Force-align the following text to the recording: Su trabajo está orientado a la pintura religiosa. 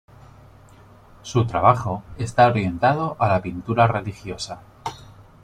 Su 1.21 1.45
trabajo 1.45 2.01
está 2.17 2.47
orientado 2.47 3.17
a 3.19 3.27
la 3.27 3.39
pintura 3.39 3.85
religiosa. 3.85 4.63